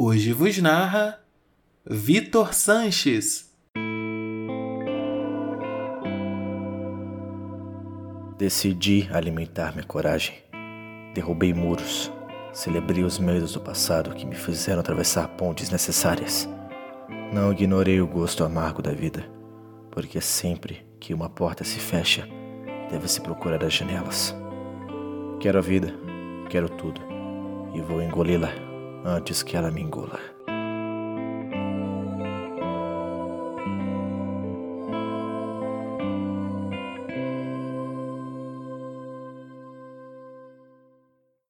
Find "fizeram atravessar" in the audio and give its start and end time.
14.36-15.26